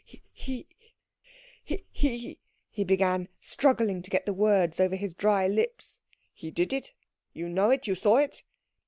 "He 0.31 0.65
he" 1.61 2.39
he 2.71 2.83
began, 2.83 3.27
struggling 3.39 4.01
to 4.01 4.09
get 4.09 4.25
the 4.25 4.33
words 4.33 4.79
over 4.79 4.95
his 4.95 5.13
dry 5.13 5.47
lips. 5.47 6.01
"He 6.33 6.49
did 6.49 6.73
it? 6.73 6.91
You 7.33 7.47
know 7.47 7.69
it? 7.69 7.85
You 7.85 7.93
saw 7.93 8.17
it?" 8.17 8.41